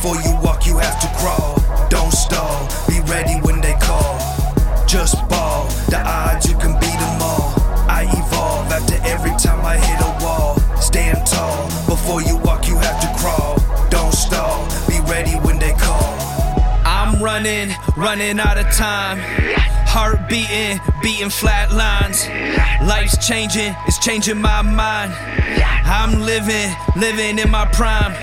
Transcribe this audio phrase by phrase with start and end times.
[0.00, 1.58] Before you walk, you have to crawl.
[1.88, 4.16] Don't stall, be ready when they call.
[4.86, 7.52] Just ball, the odds you can beat them all.
[7.90, 10.56] I evolve after every time I hit a wall.
[10.80, 13.58] Stand tall, before you walk, you have to crawl.
[13.90, 16.14] Don't stall, be ready when they call.
[16.84, 19.18] I'm running, running out of time.
[19.88, 22.28] Heart beating, beating flat lines.
[22.86, 25.12] Life's changing, it's changing my mind.
[25.84, 28.14] I'm living, living in my prime.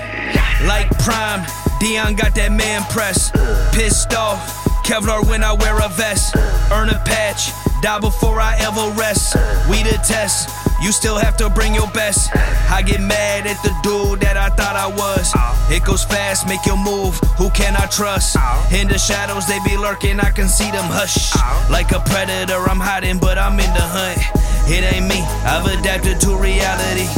[0.64, 1.44] Like prime,
[1.80, 3.30] Deion got that man press.
[3.74, 4.40] Pissed off,
[4.84, 6.34] Kevlar when I wear a vest.
[6.72, 7.52] Earn a patch,
[7.82, 9.36] die before I ever rest.
[9.68, 10.48] We the test.
[10.82, 12.30] You still have to bring your best.
[12.70, 15.32] I get mad at the dude that I thought I was.
[15.74, 17.16] It goes fast, make your move.
[17.38, 18.36] Who can I trust?
[18.72, 20.20] In the shadows, they be lurking.
[20.20, 21.32] I can see them hush.
[21.70, 24.20] Like a predator, I'm hiding, but I'm in the hunt.
[24.68, 27.08] It ain't me, I've adapted to reality.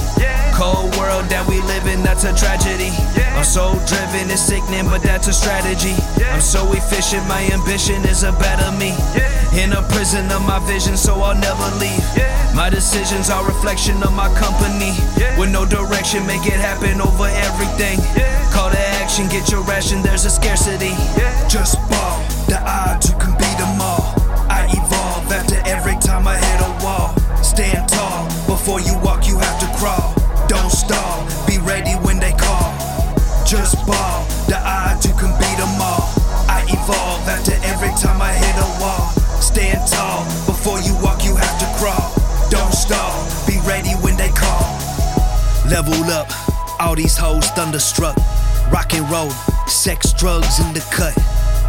[0.58, 2.90] Cold world that we live in, that's a tragedy.
[3.38, 5.94] I'm so driven, it's sickening, but that's a strategy.
[6.34, 8.90] I'm so efficient, my ambition is a better me.
[9.54, 12.02] In a prison of my vision, so I'll never leave.
[12.58, 14.98] My decisions are reflection of my company.
[15.38, 18.02] With no direction, make it happen over everything.
[18.50, 20.98] Call to action, get your ration, there's a scarcity.
[21.46, 21.78] Just
[33.88, 36.12] ball, the odds, you can beat them all.
[36.44, 39.08] I evolve after every time I hit a wall.
[39.40, 42.12] Stand tall, before you walk, you have to crawl.
[42.52, 43.16] Don't stall,
[43.48, 44.68] be ready when they call.
[45.64, 46.28] Level up,
[46.78, 48.16] all these hoes thunderstruck.
[48.70, 49.30] Rock and roll,
[49.66, 51.16] sex, drugs in the cut.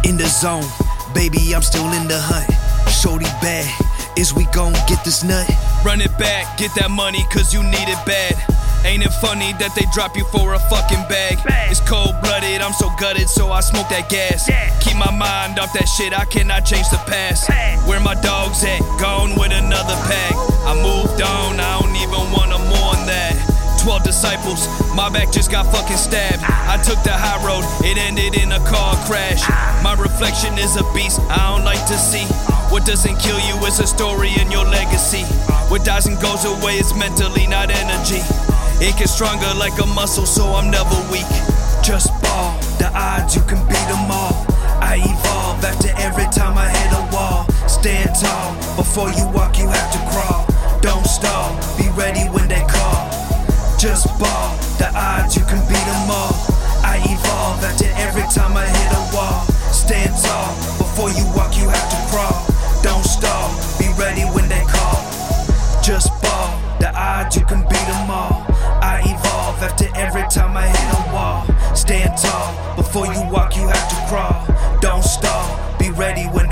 [0.04, 0.68] In the zone,
[1.14, 2.48] baby, I'm still in the hunt.
[2.88, 3.68] Shorty bad,
[4.16, 5.48] is we gon' get this nut?
[5.84, 8.59] Run it back, get that money, cause you need it bad.
[8.84, 11.38] Ain't it funny that they drop you for a fucking bag?
[11.70, 14.48] It's cold blooded, I'm so gutted, so I smoke that gas.
[14.80, 17.48] Keep my mind off that shit, I cannot change the past.
[17.86, 18.80] Where my dogs at?
[18.98, 20.32] Gone with another pack.
[20.64, 23.36] I moved on, I don't even wanna mourn that.
[23.84, 26.42] 12 disciples, my back just got fucking stabbed.
[26.44, 29.44] I took the high road, it ended in a car crash.
[29.84, 32.24] My reflection is a beast, I don't like to see.
[32.72, 35.24] What doesn't kill you is a story in your legacy.
[35.68, 38.20] What dies and goes away is mentally, not energy.
[38.82, 41.28] It gets stronger like a muscle, so I'm never weak.
[41.82, 44.46] Just ball, the odds you can beat them all.
[44.80, 47.44] I evolve after every time I hit a wall.
[47.68, 50.29] Stand tall, before you walk, you have to crawl.
[71.90, 74.78] Stand tall, before you walk, you have to crawl.
[74.80, 76.49] Don't stall, be ready when.